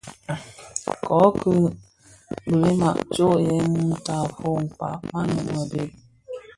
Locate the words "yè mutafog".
3.47-4.59